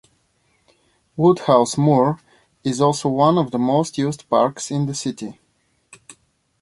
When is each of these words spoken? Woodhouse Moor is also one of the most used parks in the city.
Woodhouse 1.15 1.77
Moor 1.77 2.19
is 2.63 2.81
also 2.81 3.07
one 3.07 3.37
of 3.37 3.51
the 3.51 3.59
most 3.59 3.99
used 3.99 4.27
parks 4.29 4.71
in 4.71 4.87
the 4.87 4.95
city. 4.95 5.37